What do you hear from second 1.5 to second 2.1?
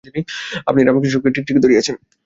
ধরিয়াছেন।